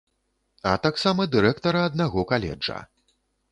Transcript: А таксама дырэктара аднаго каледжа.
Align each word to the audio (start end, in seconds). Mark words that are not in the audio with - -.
А 0.69 0.71
таксама 0.85 1.27
дырэктара 1.35 1.85
аднаго 1.91 2.25
каледжа. 2.35 2.79